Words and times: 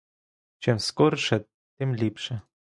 Чим 0.59 0.79
скорше, 0.79 1.45
тим 1.77 1.95
ліпше! 1.95 2.41